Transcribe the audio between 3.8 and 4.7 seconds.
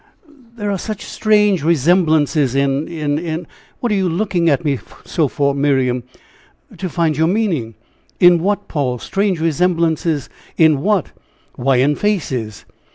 What are you looking at